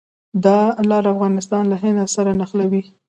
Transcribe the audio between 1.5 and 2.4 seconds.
له هند سره